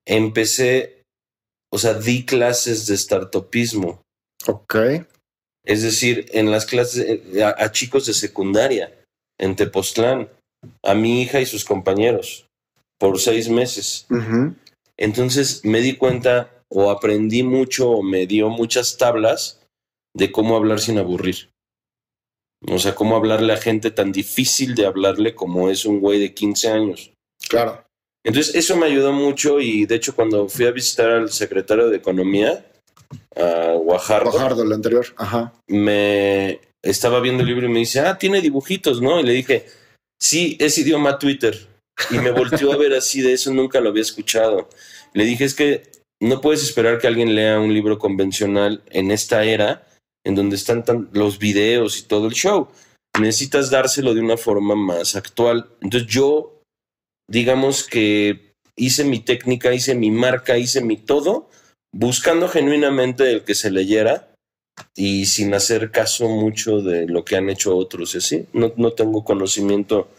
[0.05, 1.03] empecé,
[1.71, 4.01] o sea, di clases de startupismo.
[4.47, 4.75] Ok.
[5.65, 8.93] Es decir, en las clases eh, a, chicos de secundaria,
[9.39, 10.29] en Tepoztlán,
[10.83, 12.45] a mi hija y sus compañeros,
[12.99, 14.07] por seis meses.
[14.97, 19.59] Entonces me di cuenta o aprendí mucho o me dio muchas tablas
[20.15, 21.49] de cómo hablar sin aburrir.
[22.67, 26.33] O sea, cómo hablarle a gente tan difícil de hablarle como es un güey de
[26.33, 27.11] 15 años.
[27.49, 27.83] Claro.
[28.23, 31.97] Entonces, eso me ayudó mucho y de hecho cuando fui a visitar al secretario de
[31.97, 32.65] Economía,
[33.35, 34.31] a Guajardo.
[34.31, 35.53] Guajardo, el anterior, ajá.
[35.67, 39.19] Me estaba viendo el libro y me dice, ah, tiene dibujitos, ¿no?
[39.19, 39.65] Y le dije,
[40.19, 41.67] sí, es idioma Twitter.
[42.09, 44.69] Y me volteó a ver así, de eso nunca lo había escuchado.
[45.13, 45.83] Le dije, es que
[46.21, 49.87] no puedes esperar que alguien lea un libro convencional en esta era
[50.23, 52.67] en donde están los videos y todo el show.
[53.19, 55.69] Necesitas dárselo de una forma más actual.
[55.81, 56.60] Entonces yo,
[57.31, 61.49] digamos que hice mi técnica, hice mi marca, hice mi todo,
[61.93, 64.33] buscando genuinamente el que se leyera
[64.95, 68.15] y sin hacer caso mucho de lo que han hecho otros.
[68.15, 70.09] así, no, no tengo conocimiento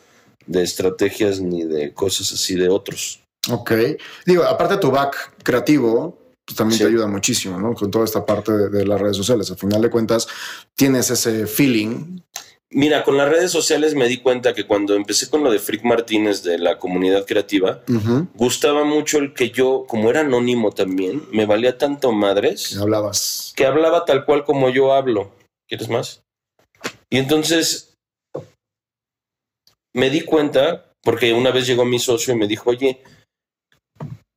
[0.46, 3.20] de estrategias ni de cosas así de otros.
[3.50, 3.72] Ok.
[4.24, 7.74] Digo, aparte de tu back creativo, pues también te ayuda muchísimo, ¿no?
[7.74, 9.50] Con toda esta parte de, las redes sociales.
[9.50, 10.26] Al final de cuentas,
[10.74, 12.20] tienes ese feeling.
[12.74, 15.84] Mira, con las redes sociales me di cuenta que cuando empecé con lo de Frick
[15.84, 17.82] Martínez de la comunidad creativa,
[18.34, 22.70] gustaba mucho el que yo, como era anónimo también, me valía tanto madres.
[22.70, 23.52] Que hablabas.
[23.54, 25.32] Que hablaba tal cual como yo hablo.
[25.68, 26.22] ¿Quieres más?
[27.10, 27.94] Y entonces
[29.94, 33.02] me di cuenta, porque una vez llegó mi socio y me dijo, oye,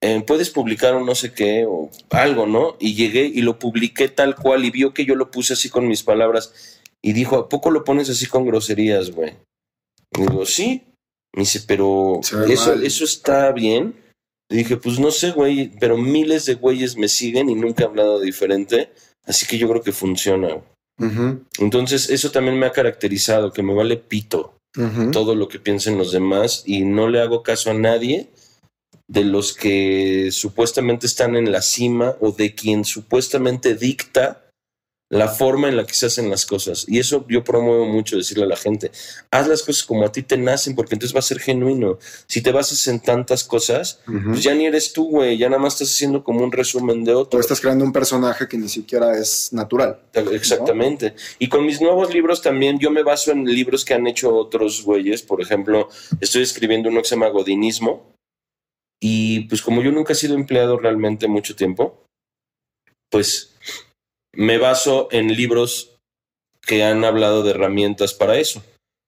[0.02, 2.76] eh, puedes publicar un no sé qué o algo, ¿no?
[2.80, 5.88] Y llegué y lo publiqué tal cual y vio que yo lo puse así con
[5.88, 6.75] mis palabras
[7.06, 9.34] y dijo, ¿a poco lo pones así con groserías, güey?
[10.18, 10.86] digo, sí.
[11.36, 13.94] Me dice, pero eso, eso está bien.
[14.50, 17.88] Le dije, pues no sé, güey, pero miles de güeyes me siguen y nunca he
[17.88, 18.92] hablado diferente,
[19.24, 20.64] así que yo creo que funciona.
[21.60, 24.58] Entonces, eso también me ha caracterizado, que me vale pito
[25.12, 28.32] todo lo que piensen los demás y no le hago caso a nadie
[29.08, 34.45] de los que supuestamente están en la cima o de quien supuestamente dicta
[35.16, 36.86] la forma en la que se hacen las cosas.
[36.90, 38.92] Y eso yo promuevo mucho, decirle a la gente,
[39.32, 42.00] haz las cosas como a ti te nacen, porque entonces va a ser genuino.
[42.28, 45.74] Si te basas en tantas cosas, pues ya ni eres tú, güey, ya nada más
[45.76, 47.38] estás haciendo como un resumen de otro.
[47.38, 50.02] O estás creando un personaje que ni siquiera es natural.
[50.14, 51.16] Exactamente.
[51.40, 54.84] Y con mis nuevos libros también, yo me baso en libros que han hecho otros
[54.84, 55.22] güeyes.
[55.22, 55.88] Por ejemplo,
[56.20, 58.14] estoy escribiendo uno que se llama Godinismo,
[59.02, 62.04] y pues como yo nunca he sido empleado realmente mucho tiempo,
[63.10, 63.55] pues
[64.36, 65.96] me baso en libros
[66.62, 68.64] que han hablado de herramientas para eso.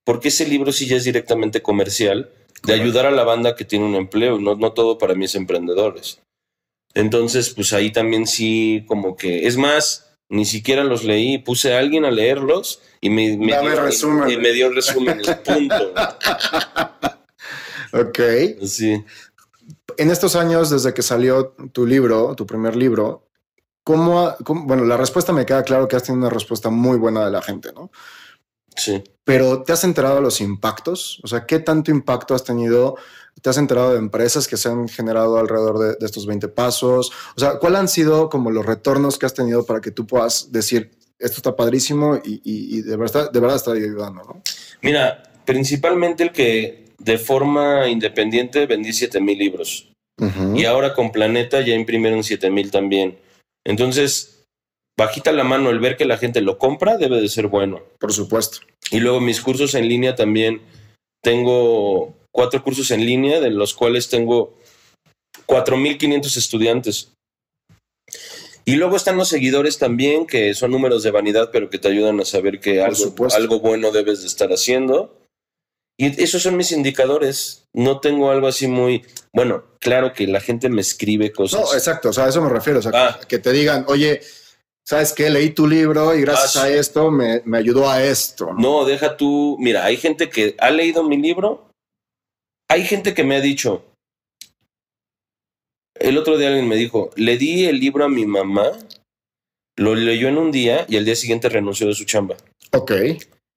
[0.06, 2.32] Porque ese libro sí ya es directamente comercial,
[2.64, 5.36] de ayudar a la banda que tiene un empleo, no, no todo para mí es
[5.36, 6.22] emprendedores.
[6.94, 11.80] Entonces, pues ahí también sí, como que, es más, ni siquiera los leí, puse a
[11.80, 14.30] alguien a leerlos y me, me, dio, resumen.
[14.30, 15.94] Y me dio resumen, el punto.
[17.94, 18.20] ok.
[18.66, 19.04] Sí
[19.98, 23.27] en estos años, desde que salió tu libro, tu primer libro,
[23.88, 27.32] ¿cómo, bueno, la respuesta me queda claro que has tenido una respuesta muy buena de
[27.32, 27.90] la gente, ¿no?
[28.76, 29.02] Sí.
[29.24, 31.22] Pero ¿te has enterado de los impactos?
[31.24, 32.98] O sea, ¿qué tanto impacto has tenido?
[33.42, 37.14] ¿Te has enterado de empresas que se han generado alrededor de, estos 20 pasos?
[37.38, 40.52] O sea, ¿cuáles han sido como los retornos que has tenido para que tú puedas
[40.52, 44.42] decir, esto está padrísimo y, de, verdad, de verdad está ayudando, ¿no?
[44.82, 49.90] Mira, principalmente el que de forma independiente vendí 7000 libros.
[50.56, 53.18] Y ahora con Planeta ya imprimieron 7000 también.
[53.68, 54.46] Entonces,
[54.98, 57.82] bajita la mano, el ver que la gente lo compra debe de ser bueno.
[58.00, 58.60] Por supuesto.
[58.92, 60.62] Y luego mis cursos en línea también
[61.22, 64.58] tengo cuatro cursos en línea, de los cuales tengo
[65.48, 67.12] 4.500 estudiantes.
[68.64, 72.22] Y luego están los seguidores también, que son números de vanidad, pero que te ayudan
[72.22, 75.14] a saber que algo, algo bueno debes de estar haciendo.
[76.00, 77.66] Y esos son mis indicadores.
[77.74, 79.04] No tengo algo así muy.
[79.34, 81.62] Bueno, claro que la gente me escribe cosas.
[81.62, 82.10] No, exacto.
[82.10, 82.80] O sea, a eso me refiero.
[82.80, 83.20] O sea, ah.
[83.28, 84.22] que te digan, oye,
[84.86, 85.30] ¿sabes qué?
[85.30, 88.54] Leí tu libro y gracias ah, a esto me, me, ayudó a esto.
[88.54, 88.86] ¿no?
[88.86, 89.58] deja tú.
[89.60, 91.68] Mira, hay gente que ha leído mi libro.
[92.70, 93.86] Hay gente que me ha dicho,
[95.96, 98.74] el otro día alguien me dijo, le di el libro a mi mamá,
[99.78, 102.36] lo leyó en un día y al día siguiente renunció de su chamba.
[102.74, 102.92] Ok.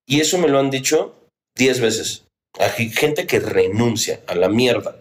[0.06, 1.14] Y eso me lo han dicho
[1.56, 2.24] diez veces.
[2.58, 4.96] Hay gente que renuncia a la mierda.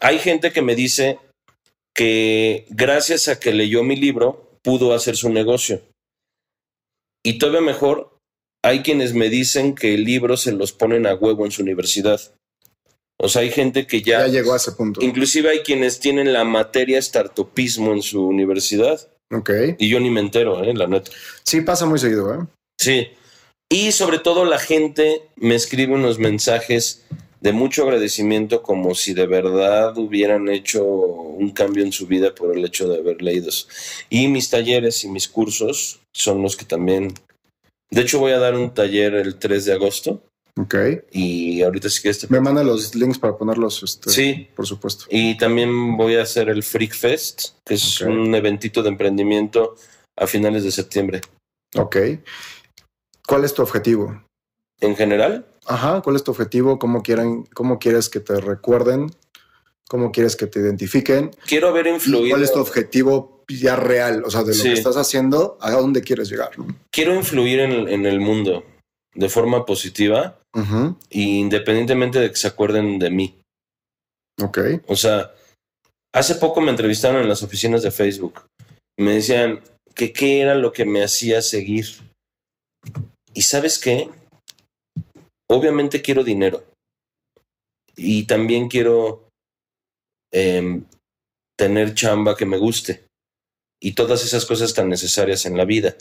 [0.00, 1.18] Hay gente que me dice
[1.94, 5.82] que gracias a que leyó mi libro pudo hacer su negocio.
[7.22, 8.18] Y todavía mejor,
[8.62, 12.20] hay quienes me dicen que el libro se los ponen a huevo en su universidad.
[13.18, 15.00] O sea, hay gente que ya, ya llegó a ese punto.
[15.02, 19.08] Inclusive hay quienes tienen la materia startupismo en su universidad.
[19.32, 19.50] Ok.
[19.78, 20.74] Y yo ni me entero, ¿eh?
[20.74, 21.10] la neta.
[21.42, 22.46] Sí, pasa muy seguido, ¿eh?
[22.78, 23.08] Sí.
[23.74, 27.04] Y sobre todo la gente me escribe unos mensajes
[27.40, 32.56] de mucho agradecimiento como si de verdad hubieran hecho un cambio en su vida por
[32.56, 33.50] el hecho de haber leído.
[34.08, 37.14] Y mis talleres y mis cursos son los que también...
[37.90, 40.22] De hecho voy a dar un taller el 3 de agosto
[40.56, 40.76] Ok.
[41.10, 42.28] Y ahorita sí que este.
[42.28, 43.82] Me manda los links para ponerlos.
[43.82, 44.48] Este, sí.
[44.54, 45.06] Por supuesto.
[45.10, 49.74] Y también voy a hacer el Freak Fest, que es un eventito de emprendimiento
[50.16, 51.22] a finales de septiembre.
[51.74, 51.96] Ok.
[53.26, 54.22] ¿Cuál es tu objetivo?
[54.80, 55.46] ¿En general?
[55.66, 56.78] Ajá, ¿cuál es tu objetivo?
[56.78, 59.10] ¿Cómo, quieren, cómo quieres que te recuerden?
[59.88, 61.30] ¿Cómo quieres que te identifiquen?
[61.46, 62.30] Quiero haber influido.
[62.30, 64.24] ¿Cuál es tu objetivo ya real?
[64.24, 66.50] O sea, de lo que estás haciendo, ¿a dónde quieres llegar?
[66.90, 68.64] Quiero influir en, en el mundo
[69.14, 70.40] de forma positiva,
[71.10, 73.40] independientemente de que se acuerden de mí.
[74.42, 74.58] Ok.
[74.88, 75.32] O sea,
[76.12, 78.42] hace poco me entrevistaron en las oficinas de Facebook.
[78.98, 79.60] me decían
[79.94, 81.86] que qué era lo que me hacía seguir.
[83.34, 84.08] Y sabes qué?
[85.50, 86.64] Obviamente quiero dinero.
[87.96, 89.28] Y también quiero
[90.32, 90.84] em,
[91.56, 93.04] tener chamba que me guste.
[93.80, 95.96] Y todas esas cosas tan necesarias en la vida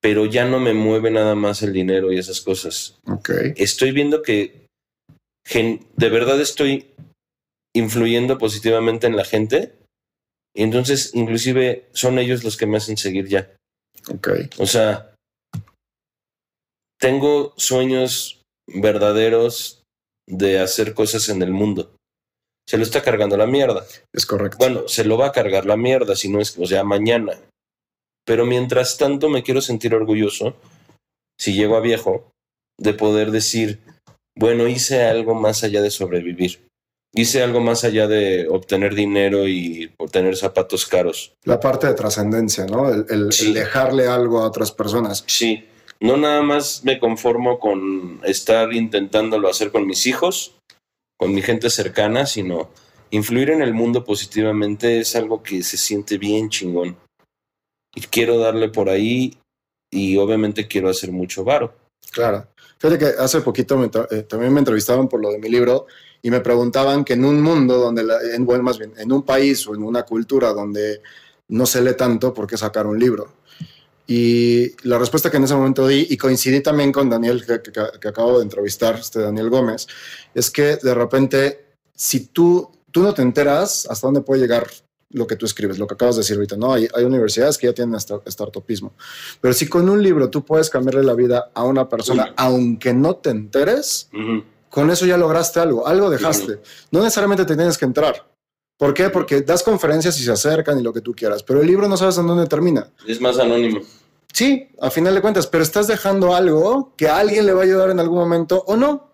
[0.00, 2.98] pero ya no me mueve nada más el dinero y esas cosas.
[3.06, 3.52] Okay.
[3.56, 4.68] Estoy viendo que
[5.50, 6.94] de verdad estoy
[7.74, 9.74] influyendo positivamente en la gente.
[10.54, 13.54] Y entonces, inclusive, son ellos los que me hacen seguir ya.
[14.08, 14.30] Ok.
[14.58, 15.14] O sea,
[16.98, 19.82] tengo sueños verdaderos
[20.26, 21.94] de hacer cosas en el mundo.
[22.68, 23.86] Se lo está cargando la mierda.
[24.12, 24.58] Es correcto.
[24.58, 27.38] Bueno, se lo va a cargar la mierda, si no es, o sea, mañana.
[28.26, 30.54] Pero mientras tanto me quiero sentir orgulloso,
[31.40, 32.30] si llego a viejo,
[32.78, 33.80] de poder decir,
[34.36, 36.60] bueno, hice algo más allá de sobrevivir.
[37.14, 41.32] Hice algo más allá de obtener dinero y obtener zapatos caros.
[41.44, 42.90] La parte de trascendencia, ¿no?
[42.90, 45.24] El, dejarle algo a otras personas.
[45.26, 45.64] Sí,
[46.00, 50.54] no nada más me conformo con estar intentándolo hacer con mis hijos,
[51.18, 52.70] con mi gente cercana, sino
[53.10, 56.96] influir en el mundo positivamente es algo que se siente bien chingón
[57.94, 59.36] y quiero darle por ahí
[59.90, 61.74] y obviamente quiero hacer mucho varo.
[62.12, 62.46] Claro.
[62.78, 65.86] Fíjate que hace poquito eh, también me entrevistaban por lo de mi libro
[66.22, 69.66] y me preguntaban que en un mundo donde, en, bueno, más bien, en un país
[69.66, 71.00] o en una cultura donde
[71.48, 73.32] no se lee tanto, ¿por qué sacar un libro?
[74.10, 78.08] Y la respuesta que en ese momento di, y coincidí también con Daniel, que, que,
[78.08, 79.86] acabo de entrevistar, este Daniel Gómez,
[80.34, 84.66] es que de repente, si tú, tú no te enteras hasta dónde puede llegar
[85.10, 86.72] lo que tú escribes, lo que acabas de decir ahorita, ¿no?
[86.72, 88.94] Hay, hay universidades que ya tienen startupismo.
[89.42, 93.16] Pero si con un libro tú puedes cambiarle la vida a una persona, aunque no
[93.16, 94.08] te enteres,
[94.70, 96.60] con eso ya lograste algo, algo dejaste.
[96.90, 98.26] No necesariamente te tienes que entrar.
[98.78, 99.10] ¿Por qué?
[99.10, 101.96] Porque das conferencias y se acercan y lo que tú quieras, pero el libro no
[101.98, 102.88] sabes en dónde termina.
[103.06, 103.80] Es más anónimo.
[104.32, 107.64] Sí, a final de cuentas, pero estás dejando algo que a alguien le va a
[107.64, 109.08] ayudar en algún momento o no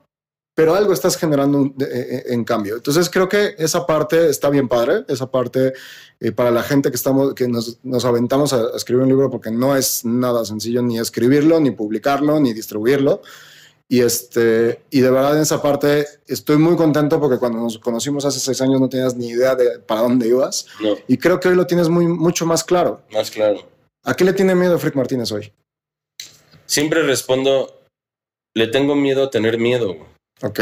[0.54, 2.76] pero algo estás generando eh, eh, en cambio.
[2.76, 5.72] Entonces creo que esa parte está bien padre, esa parte
[6.20, 9.50] eh, para la gente que estamos, que nos, nos, aventamos a escribir un libro porque
[9.50, 13.22] no es nada sencillo ni escribirlo, ni publicarlo, ni distribuirlo.
[13.88, 18.24] Y, este, y de verdad en esa parte estoy muy contento porque cuando nos conocimos
[18.24, 20.66] hace seis años no tenías ni idea de para dónde ibas.
[21.06, 23.02] Y creo que hoy lo tienes muy, mucho más claro.
[23.12, 23.60] Más claro.
[24.04, 25.52] ¿A qué le tiene miedo Frick Martínez hoy?
[26.66, 27.82] Siempre respondo,
[28.54, 29.96] le tengo miedo a tener miedo.
[30.42, 30.60] Ok.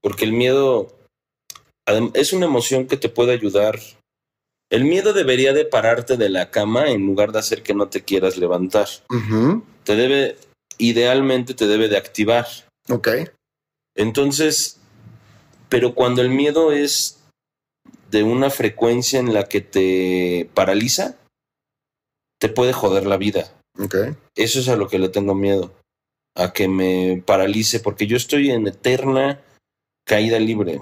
[0.00, 0.96] Porque el miedo
[2.14, 3.78] es una emoción que te puede ayudar.
[4.70, 8.02] El miedo debería de pararte de la cama en lugar de hacer que no te
[8.02, 8.88] quieras levantar.
[9.84, 10.36] Te debe,
[10.78, 12.46] idealmente te debe de activar.
[12.88, 13.08] Ok.
[13.94, 14.78] Entonces,
[15.68, 17.22] pero cuando el miedo es
[18.10, 21.16] de una frecuencia en la que te paraliza,
[22.38, 23.52] te puede joder la vida.
[23.78, 24.14] Okay.
[24.34, 25.74] Eso es a lo que le tengo miedo,
[26.34, 29.42] a que me paralice, porque yo estoy en eterna
[30.06, 30.80] caída libre.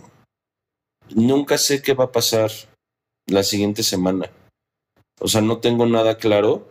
[1.11, 2.51] Nunca sé qué va a pasar
[3.27, 4.31] la siguiente semana.
[5.21, 6.69] O sea, no tengo nada claro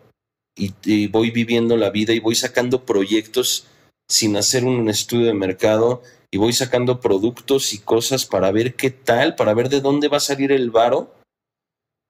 [0.56, 3.68] y, voy viviendo la vida y voy sacando proyectos
[4.08, 8.90] sin hacer un estudio de mercado y voy sacando productos y cosas para ver qué
[8.92, 11.14] tal, para ver de dónde va a salir el varo,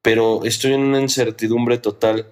[0.02, 2.28] pero estoy en una incertidumbre total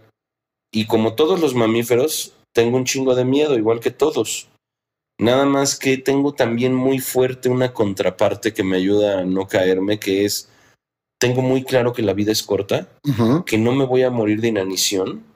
[0.74, 4.48] y como todos los mamíferos, tengo un chingo de miedo, igual que todos.
[5.20, 10.00] Nada más que tengo también muy fuerte una contraparte que me ayuda a no caerme,
[10.00, 10.50] que es,
[11.20, 12.90] tengo muy claro que la vida es corta,
[13.46, 15.31] que no me voy a morir de inanición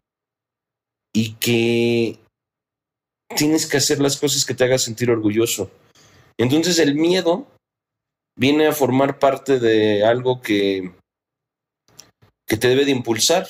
[1.16, 2.20] y que
[3.38, 5.72] tienes que hacer las cosas que te hagan sentir orgulloso.
[6.38, 7.48] Entonces el miedo
[8.38, 10.92] viene a formar parte de algo que,
[12.46, 13.48] que te debe de impulsar.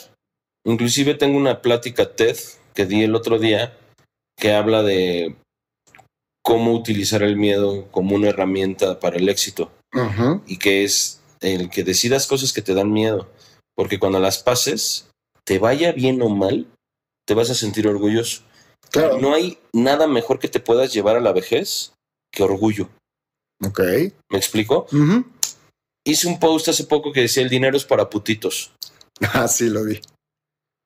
[0.63, 2.37] Inclusive tengo una plática TED
[2.75, 3.75] que di el otro día
[4.37, 5.35] que habla de
[6.43, 9.71] cómo utilizar el miedo como una herramienta para el éxito.
[10.45, 13.27] Y que es el que decidas cosas que te dan miedo.
[13.75, 15.09] Porque cuando las pases,
[15.45, 16.67] te vaya bien o mal,
[17.25, 18.43] te vas a sentir orgulloso.
[18.91, 19.19] Claro.
[19.19, 21.93] No hay nada mejor que te puedas llevar a la vejez
[22.31, 22.89] que orgullo.
[23.63, 23.79] Ok.
[24.29, 24.87] ¿Me explico?
[26.05, 28.71] Hice un post hace poco que decía el dinero es para putitos.
[29.33, 30.01] Ah, sí, lo vi.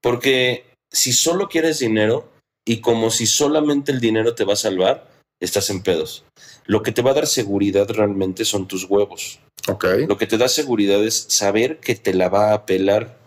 [0.04, 2.32] Porque si solo quieres dinero
[2.63, 5.10] y como si solamente el dinero te va a salvar,
[5.41, 6.25] estás en pedos.
[6.65, 9.39] Lo que te va a dar seguridad realmente son tus huevos.
[9.67, 9.86] Ok.
[10.08, 13.18] Lo que te da seguridad es saber que te la va a pelar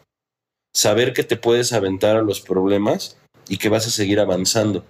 [0.74, 3.16] saber que te puedes aventar a los problemas
[3.48, 4.84] y que vas a seguir avanzando.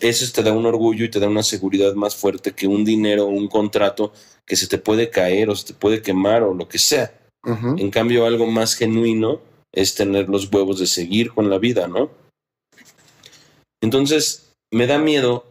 [0.00, 3.24] Eso te da un orgullo y te da una seguridad más fuerte que un dinero
[3.24, 4.12] o un contrato
[4.44, 7.18] que se te puede caer o se te puede quemar o lo que sea.
[7.44, 9.40] En cambio, algo más genuino
[9.72, 12.10] es tener los huevos de seguir con la vida, ¿no?
[13.80, 15.44] Entonces, me da miedo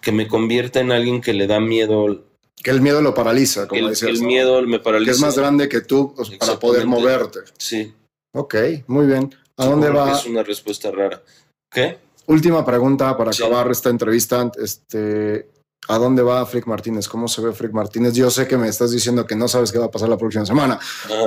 [0.00, 2.24] que me convierta en alguien que le da miedo.
[2.56, 4.18] Que el miedo lo paraliza, como el, decías.
[4.18, 5.12] el miedo me paraliza.
[5.12, 7.40] Que es más grande que tú para poder moverte.
[7.56, 7.94] Sí.
[8.32, 8.54] Ok,
[8.86, 9.34] muy bien.
[9.56, 10.12] ¿A dónde va?
[10.12, 11.22] Es una respuesta rara.
[11.70, 11.98] ¿Qué?
[12.26, 14.50] Última pregunta para acabar esta entrevista.
[14.62, 15.48] Este,
[15.88, 17.08] ¿A dónde va Frick Martínez?
[17.08, 18.14] ¿Cómo se ve Frick Martínez?
[18.14, 20.46] Yo sé que me estás diciendo que no sabes qué va a pasar la próxima
[20.46, 20.78] semana,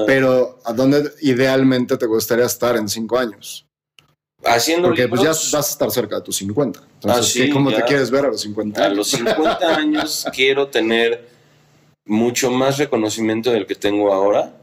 [0.06, 3.66] pero ¿a dónde idealmente te gustaría estar en cinco años?
[4.46, 6.82] Haciendo Porque pues ya vas a estar cerca de tus 50.
[7.02, 8.92] Entonces, ¿cómo te quieres ver a los 50 años?
[8.92, 11.28] A los 50 años quiero tener
[12.06, 14.54] mucho más reconocimiento del que tengo ahora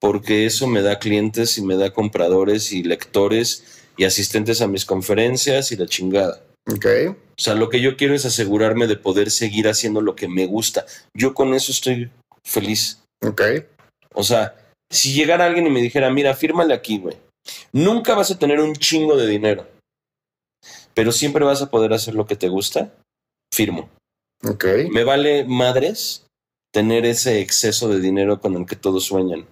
[0.00, 4.84] porque eso me da clientes y me da compradores y lectores y asistentes a mis
[4.84, 6.42] conferencias y la chingada.
[6.70, 6.86] Ok.
[7.10, 10.46] O sea, lo que yo quiero es asegurarme de poder seguir haciendo lo que me
[10.46, 10.86] gusta.
[11.14, 12.10] Yo con eso estoy
[12.44, 13.02] feliz.
[13.22, 13.42] Ok.
[14.14, 14.54] O sea,
[14.90, 17.16] si llegara alguien y me dijera, mira, fírmale aquí, güey.
[17.72, 19.66] Nunca vas a tener un chingo de dinero,
[20.94, 22.92] pero siempre vas a poder hacer lo que te gusta,
[23.52, 23.88] firmo.
[24.44, 24.64] Ok.
[24.90, 26.26] Me vale madres
[26.72, 29.46] tener ese exceso de dinero con el que todos sueñan.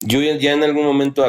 [0.00, 1.24] Yo ya en algún momento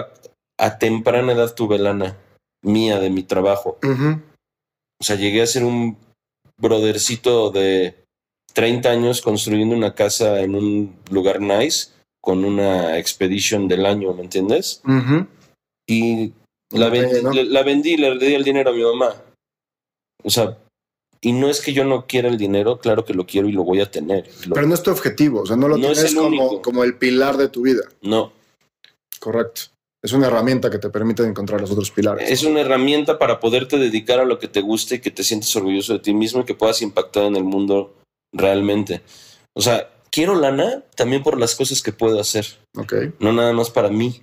[0.58, 2.18] a, temprana edad tuve lana
[2.62, 3.78] mía de mi trabajo.
[3.82, 5.98] O sea, llegué a ser un
[6.58, 7.96] brodercito de
[8.54, 11.90] 30 años construyendo una casa en un lugar nice
[12.22, 14.82] con una expedition del año, ¿me entiendes?
[15.88, 16.34] Y
[16.72, 19.16] la, la, vendí y le di el dinero a mi mamá.
[20.24, 20.58] O sea,
[21.22, 23.64] y no es que yo no quiera el dinero, claro que lo quiero y lo
[23.64, 24.30] voy a tener.
[24.54, 27.50] Pero no es tu objetivo, o sea, no lo tienes como, como el pilar de
[27.50, 27.84] tu vida.
[28.02, 28.34] No.
[29.20, 29.62] Correcto.
[30.02, 32.30] Es una herramienta que te permite encontrar los otros pilares.
[32.30, 35.54] Es una herramienta para poderte dedicar a lo que te guste y que te sientes
[35.56, 37.96] orgulloso de ti mismo y que puedas impactar en el mundo
[38.34, 39.02] realmente.
[39.54, 42.46] O sea, quiero lana también por las cosas que puedo hacer.
[43.20, 44.22] No nada más para mí,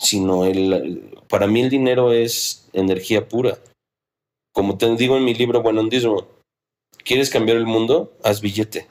[0.00, 3.58] sino el, para mí el dinero es energía pura.
[4.54, 6.26] Como te digo en mi libro Buenondismo,
[7.04, 8.16] ¿quieres cambiar el mundo?
[8.22, 8.88] Haz billete.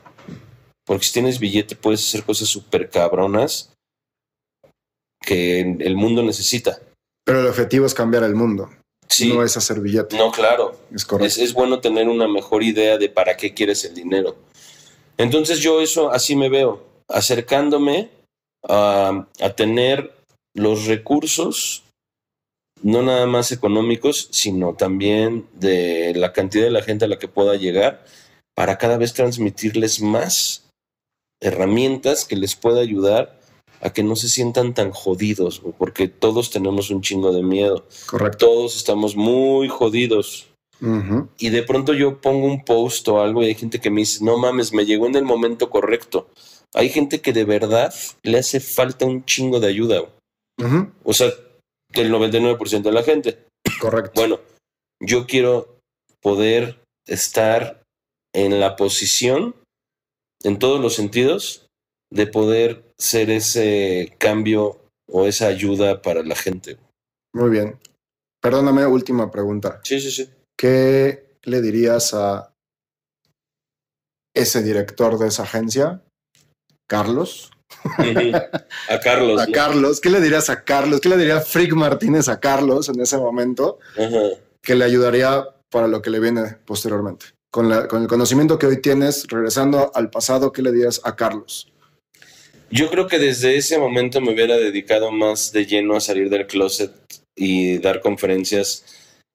[0.85, 3.71] Porque si tienes billete puedes hacer cosas súper cabronas
[5.21, 6.79] que el mundo necesita.
[7.23, 8.69] Pero el objetivo es cambiar el mundo.
[9.07, 9.31] Sí.
[9.31, 10.17] No es hacer billete.
[10.17, 10.79] No, claro.
[10.93, 11.41] Es correcto.
[11.41, 14.35] Es, bueno tener una mejor idea de para qué quieres el dinero.
[15.17, 18.09] Entonces yo eso así me veo, acercándome
[18.67, 20.13] a, a tener
[20.55, 21.83] los recursos,
[22.81, 27.27] no nada más económicos, sino también de la cantidad de la gente a la que
[27.27, 28.03] pueda llegar,
[28.55, 30.69] para cada vez transmitirles más
[31.41, 33.40] herramientas que les pueda ayudar
[33.81, 37.85] a que no se sientan tan jodidos, porque todos tenemos un chingo de miedo.
[38.05, 38.45] Correcto.
[38.45, 40.47] Todos estamos muy jodidos.
[41.37, 44.23] Y de pronto yo pongo un post o algo y hay gente que me dice,
[44.25, 46.29] no mames, me llegó en el momento correcto.
[46.73, 50.01] Hay gente que de verdad le hace falta un chingo de ayuda.
[51.03, 51.27] O sea,
[51.93, 53.45] el 99% de la gente.
[53.79, 54.13] Correcto.
[54.15, 54.39] Bueno,
[54.99, 55.77] yo quiero
[56.19, 57.83] poder estar
[58.33, 59.55] en la posición,
[60.43, 61.67] en todos los sentidos,
[62.11, 66.77] de poder ser ese cambio o esa ayuda para la gente.
[67.33, 67.79] Muy bien.
[68.41, 69.79] Perdóname, última pregunta.
[69.83, 70.29] Sí, sí, sí.
[70.57, 72.53] ¿Qué le dirías a
[74.35, 76.01] ese director de esa agencia,
[76.87, 77.51] Carlos?
[78.89, 79.41] a Carlos.
[79.47, 80.01] a Carlos.
[80.01, 80.99] ¿Qué le dirías a Carlos?
[80.99, 83.79] ¿Qué le diría Frick Martínez a Carlos en ese momento?
[84.61, 87.27] Que le ayudaría para lo que le viene posteriormente.
[87.51, 91.70] Con, con el conocimiento que hoy tienes, regresando al pasado, ¿qué le dirías a Carlos?
[92.71, 96.47] Yo creo que desde ese momento me hubiera dedicado más de lleno a salir del
[96.47, 96.91] closet
[97.35, 98.85] y dar conferencias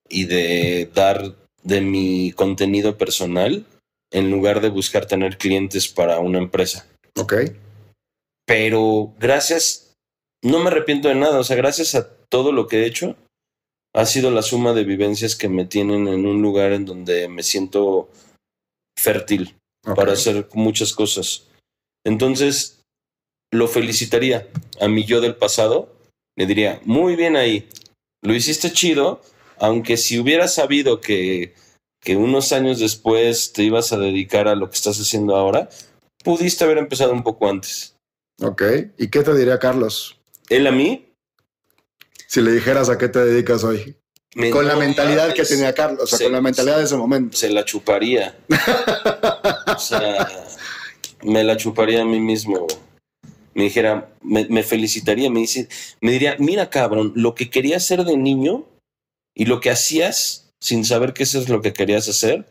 [0.09, 3.65] y de dar de mi contenido personal
[4.11, 6.87] en lugar de buscar tener clientes para una empresa.
[7.15, 7.33] Ok.
[8.45, 9.93] Pero gracias,
[10.41, 13.15] no me arrepiento de nada, o sea, gracias a todo lo que he hecho,
[13.93, 17.43] ha sido la suma de vivencias que me tienen en un lugar en donde me
[17.43, 18.09] siento
[18.97, 19.55] fértil
[19.95, 21.47] para hacer muchas cosas.
[22.05, 22.76] Entonces,
[23.51, 24.47] lo felicitaría
[24.79, 25.95] a mi yo del pasado,
[26.35, 27.67] le diría, muy bien ahí,
[28.21, 29.21] lo hiciste chido,
[29.57, 31.53] aunque si hubieras sabido que,
[32.01, 35.69] que unos años después te ibas a dedicar a lo que estás haciendo ahora,
[36.23, 37.95] pudiste haber empezado un poco antes.
[38.41, 38.63] Ok,
[38.97, 40.19] ¿y qué te diría Carlos?
[40.49, 41.05] ¿Él a mí?
[42.27, 43.95] Si le dijeras a qué te dedicas hoy.
[44.51, 47.35] con la mentalidad que tenía Carlos, o sea, con la mentalidad de ese momento.
[47.35, 48.37] Se la chuparía.
[49.75, 50.27] o sea,
[51.23, 52.67] me la chuparía a mí mismo
[53.57, 55.67] me dijera, me, felicitaría, me, dice,
[55.99, 58.65] me diría, mira cabrón, lo que querías hacer de niño
[59.35, 62.45] y lo que hacías sin saber que eso es lo que querías hacer,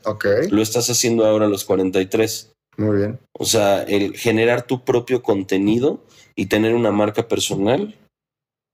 [0.50, 2.52] lo estás haciendo ahora a los 43.
[2.78, 3.20] Muy bien.
[3.38, 6.02] O sea, el generar tu propio contenido
[6.34, 7.94] y tener una marca personal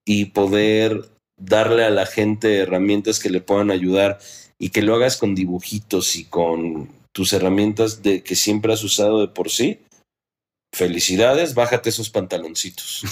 [0.06, 4.18] y poder darle a la gente herramientas que le puedan ayudar
[4.58, 9.20] y que lo hagas con dibujitos y con tus herramientas de que siempre has usado
[9.20, 9.80] de por sí,
[10.74, 13.02] Felicidades, bájate esos pantaloncitos.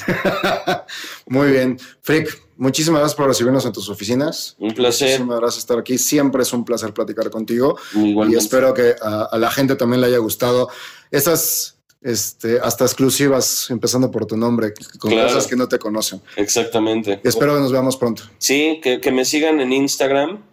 [1.26, 1.78] Muy bien.
[2.00, 4.56] Frick, muchísimas gracias por recibirnos en tus oficinas.
[4.58, 5.08] Un placer.
[5.08, 5.98] Muchísimas gracias por estar aquí.
[5.98, 7.76] Siempre es un placer platicar contigo.
[7.94, 10.70] Y espero que a, la gente también le haya gustado
[11.10, 16.22] esas este, hasta exclusivas, empezando por tu nombre, con cosas que no te conocen.
[16.36, 17.20] Exactamente.
[17.24, 18.22] espero que nos veamos pronto.
[18.38, 20.49] Sí, que, que me sigan en Instagram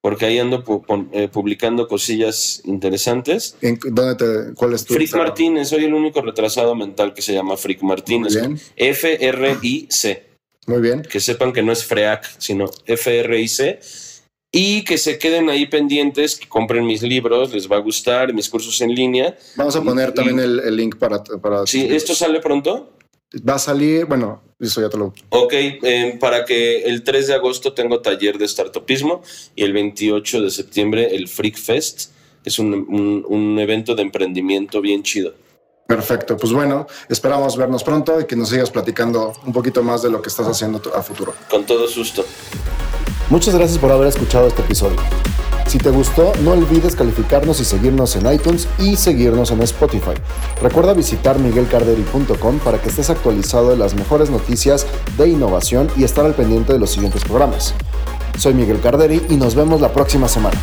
[0.00, 0.64] porque ahí ando
[1.12, 3.56] eh, publicando cosillas interesantes.
[3.60, 7.56] ¿Dónde te, ¿Cuál es tu Frick Martínez, soy el único retrasado mental que se llama
[7.56, 8.36] Frick Martínez.
[8.76, 10.28] F-R-I-C.
[10.66, 11.02] Muy bien.
[11.02, 13.80] Que sepan que no es FREAC, sino F-R-I-C.
[14.50, 18.48] Y que se queden ahí pendientes, que compren mis libros, les va a gustar, mis
[18.48, 19.36] cursos en línea.
[19.56, 21.22] Vamos a poner también el, link para...
[21.22, 22.92] para sí, ¿esto sale pronto?
[23.46, 25.14] Va a salir, bueno, eso ya te lo...
[25.28, 29.22] Ok, eh, para que el 3 de agosto tengo taller de startupismo
[29.54, 32.10] y el 28 de septiembre el Freak Fest,
[32.42, 32.74] que es un,
[33.28, 35.34] un, evento de emprendimiento bien chido.
[35.86, 40.10] Perfecto, pues bueno, esperamos vernos pronto y que nos sigas platicando un poquito más de
[40.10, 41.34] lo que estás haciendo a futuro.
[41.48, 42.24] Con todo susto.
[43.30, 44.96] Muchas gracias por haber escuchado este episodio.
[45.68, 50.14] Si te gustó, no olvides calificarnos y seguirnos en iTunes y seguirnos en Spotify.
[50.62, 54.86] Recuerda visitar miguelcarderi.com para que estés actualizado de las mejores noticias
[55.18, 57.74] de innovación y estar al pendiente de los siguientes programas.
[58.38, 60.56] Soy Miguel Carderi y nos vemos la próxima semana.